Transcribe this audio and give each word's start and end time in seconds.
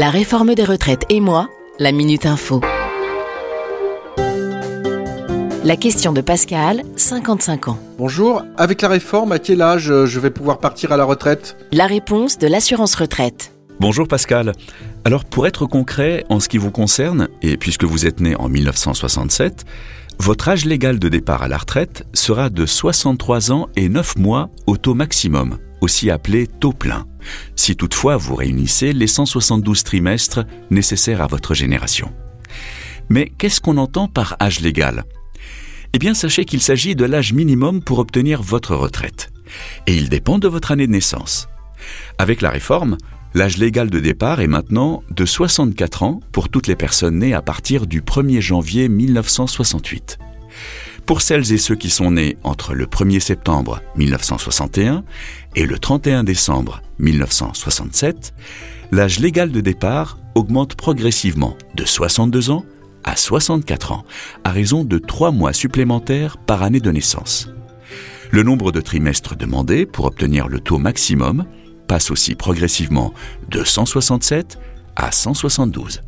La 0.00 0.08
réforme 0.08 0.54
des 0.54 0.64
retraites 0.64 1.04
et 1.10 1.20
moi, 1.20 1.50
la 1.78 1.92
Minute 1.92 2.24
Info. 2.24 2.62
La 5.62 5.76
question 5.76 6.14
de 6.14 6.22
Pascal, 6.22 6.84
55 6.96 7.68
ans. 7.68 7.78
Bonjour, 7.98 8.42
avec 8.56 8.80
la 8.80 8.88
réforme, 8.88 9.32
à 9.32 9.38
quel 9.38 9.60
âge 9.60 9.90
euh, 9.90 10.06
je 10.06 10.18
vais 10.18 10.30
pouvoir 10.30 10.58
partir 10.58 10.90
à 10.92 10.96
la 10.96 11.04
retraite? 11.04 11.58
La 11.70 11.86
réponse 11.86 12.38
de 12.38 12.46
l'assurance 12.46 12.94
retraite. 12.94 13.52
Bonjour 13.78 14.08
Pascal. 14.08 14.52
Alors 15.04 15.26
pour 15.26 15.46
être 15.46 15.66
concret 15.66 16.24
en 16.30 16.40
ce 16.40 16.48
qui 16.48 16.56
vous 16.56 16.70
concerne, 16.70 17.28
et 17.42 17.58
puisque 17.58 17.84
vous 17.84 18.06
êtes 18.06 18.20
né 18.20 18.34
en 18.36 18.48
1967, 18.48 19.66
votre 20.18 20.48
âge 20.48 20.64
légal 20.64 20.98
de 20.98 21.10
départ 21.10 21.42
à 21.42 21.48
la 21.48 21.58
retraite 21.58 22.06
sera 22.14 22.48
de 22.48 22.64
63 22.64 23.52
ans 23.52 23.68
et 23.76 23.90
9 23.90 24.16
mois 24.16 24.48
au 24.66 24.78
taux 24.78 24.94
maximum, 24.94 25.58
aussi 25.80 26.10
appelé 26.10 26.46
taux 26.46 26.72
plein, 26.72 27.06
si 27.56 27.76
toutefois 27.76 28.16
vous 28.16 28.34
réunissez 28.34 28.92
les 28.92 29.06
172 29.06 29.84
trimestres 29.84 30.40
nécessaires 30.70 31.22
à 31.22 31.26
votre 31.26 31.54
génération. 31.54 32.12
Mais 33.08 33.32
qu'est-ce 33.38 33.60
qu'on 33.60 33.76
entend 33.76 34.08
par 34.08 34.36
âge 34.40 34.60
légal? 34.60 35.04
Eh 35.92 35.98
bien, 35.98 36.14
sachez 36.14 36.44
qu'il 36.44 36.60
s'agit 36.60 36.94
de 36.94 37.04
l'âge 37.04 37.32
minimum 37.32 37.82
pour 37.82 37.98
obtenir 37.98 38.42
votre 38.42 38.76
retraite. 38.76 39.30
Et 39.86 39.96
il 39.96 40.08
dépend 40.08 40.38
de 40.38 40.46
votre 40.46 40.70
année 40.70 40.86
de 40.86 40.92
naissance. 40.92 41.48
Avec 42.18 42.40
la 42.40 42.50
réforme, 42.50 42.96
l'âge 43.34 43.56
légal 43.56 43.90
de 43.90 43.98
départ 43.98 44.40
est 44.40 44.46
maintenant 44.46 45.02
de 45.10 45.26
64 45.26 46.04
ans 46.04 46.20
pour 46.30 46.48
toutes 46.48 46.68
les 46.68 46.76
personnes 46.76 47.18
nées 47.18 47.34
à 47.34 47.42
partir 47.42 47.86
du 47.86 48.02
1er 48.02 48.40
janvier 48.40 48.88
1968. 48.88 50.18
Pour 51.10 51.22
celles 51.22 51.52
et 51.52 51.58
ceux 51.58 51.74
qui 51.74 51.90
sont 51.90 52.12
nés 52.12 52.36
entre 52.44 52.72
le 52.72 52.86
1er 52.86 53.18
septembre 53.18 53.82
1961 53.96 55.02
et 55.56 55.66
le 55.66 55.76
31 55.76 56.22
décembre 56.22 56.82
1967, 57.00 58.32
l'âge 58.92 59.18
légal 59.18 59.50
de 59.50 59.60
départ 59.60 60.20
augmente 60.36 60.76
progressivement 60.76 61.56
de 61.74 61.84
62 61.84 62.50
ans 62.50 62.64
à 63.02 63.16
64 63.16 63.90
ans, 63.90 64.04
à 64.44 64.52
raison 64.52 64.84
de 64.84 64.98
3 64.98 65.32
mois 65.32 65.52
supplémentaires 65.52 66.36
par 66.36 66.62
année 66.62 66.78
de 66.78 66.92
naissance. 66.92 67.50
Le 68.30 68.44
nombre 68.44 68.70
de 68.70 68.80
trimestres 68.80 69.34
demandés 69.34 69.86
pour 69.86 70.04
obtenir 70.04 70.46
le 70.46 70.60
taux 70.60 70.78
maximum 70.78 71.44
passe 71.88 72.12
aussi 72.12 72.36
progressivement 72.36 73.12
de 73.48 73.64
167 73.64 74.60
à 74.94 75.10
172. 75.10 76.02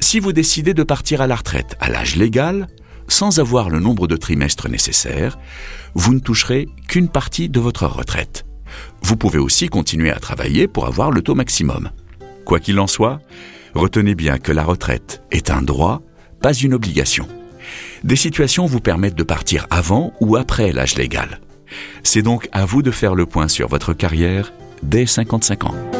Si 0.00 0.20
vous 0.20 0.32
décidez 0.32 0.72
de 0.72 0.84
partir 0.84 1.20
à 1.20 1.26
la 1.26 1.36
retraite 1.36 1.76
à 1.80 1.90
l'âge 1.90 2.16
légal, 2.16 2.66
sans 3.08 3.38
avoir 3.38 3.70
le 3.70 3.80
nombre 3.80 4.06
de 4.06 4.16
trimestres 4.16 4.68
nécessaires, 4.68 5.38
vous 5.94 6.14
ne 6.14 6.20
toucherez 6.20 6.68
qu'une 6.88 7.08
partie 7.08 7.48
de 7.48 7.60
votre 7.60 7.86
retraite. 7.86 8.44
Vous 9.02 9.16
pouvez 9.16 9.38
aussi 9.38 9.68
continuer 9.68 10.10
à 10.10 10.18
travailler 10.18 10.68
pour 10.68 10.86
avoir 10.86 11.10
le 11.10 11.22
taux 11.22 11.34
maximum. 11.34 11.90
Quoi 12.44 12.60
qu'il 12.60 12.78
en 12.78 12.86
soit, 12.86 13.20
retenez 13.74 14.14
bien 14.14 14.38
que 14.38 14.52
la 14.52 14.64
retraite 14.64 15.22
est 15.30 15.50
un 15.50 15.62
droit, 15.62 16.02
pas 16.40 16.52
une 16.52 16.74
obligation. 16.74 17.28
Des 18.04 18.16
situations 18.16 18.66
vous 18.66 18.80
permettent 18.80 19.16
de 19.16 19.22
partir 19.22 19.66
avant 19.70 20.12
ou 20.20 20.36
après 20.36 20.72
l'âge 20.72 20.96
légal. 20.96 21.40
C'est 22.02 22.22
donc 22.22 22.48
à 22.52 22.64
vous 22.64 22.82
de 22.82 22.90
faire 22.90 23.14
le 23.14 23.26
point 23.26 23.48
sur 23.48 23.68
votre 23.68 23.92
carrière 23.92 24.52
dès 24.82 25.06
55 25.06 25.64
ans. 25.64 25.95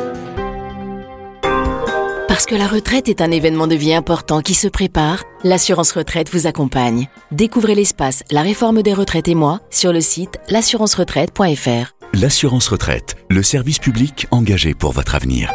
Parce 2.36 2.44
que 2.44 2.54
la 2.54 2.66
retraite 2.68 3.08
est 3.08 3.22
un 3.22 3.30
événement 3.30 3.66
de 3.66 3.74
vie 3.74 3.94
important 3.94 4.42
qui 4.42 4.52
se 4.52 4.68
prépare, 4.68 5.24
l'assurance 5.42 5.92
retraite 5.92 6.30
vous 6.30 6.46
accompagne. 6.46 7.08
Découvrez 7.32 7.74
l'espace 7.74 8.22
La 8.30 8.42
réforme 8.42 8.82
des 8.82 8.92
retraites 8.92 9.28
et 9.28 9.34
moi 9.34 9.60
sur 9.70 9.90
le 9.90 10.02
site 10.02 10.38
l'assurance-retraite.fr. 10.50 11.94
L'assurance 12.12 12.68
retraite, 12.68 13.16
le 13.30 13.42
service 13.42 13.78
public 13.78 14.26
engagé 14.32 14.74
pour 14.74 14.92
votre 14.92 15.14
avenir. 15.14 15.50